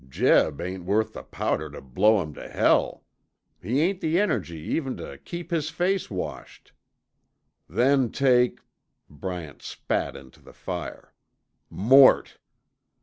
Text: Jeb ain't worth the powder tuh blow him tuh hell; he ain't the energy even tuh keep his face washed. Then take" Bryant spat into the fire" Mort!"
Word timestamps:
Jeb 0.09 0.59
ain't 0.59 0.83
worth 0.83 1.13
the 1.13 1.21
powder 1.21 1.69
tuh 1.69 1.79
blow 1.79 2.23
him 2.23 2.33
tuh 2.33 2.49
hell; 2.49 3.03
he 3.61 3.81
ain't 3.81 4.01
the 4.01 4.19
energy 4.19 4.57
even 4.57 4.97
tuh 4.97 5.19
keep 5.19 5.51
his 5.51 5.69
face 5.69 6.09
washed. 6.09 6.73
Then 7.69 8.09
take" 8.09 8.61
Bryant 9.11 9.61
spat 9.61 10.15
into 10.15 10.41
the 10.41 10.53
fire" 10.53 11.13
Mort!" 11.89 12.39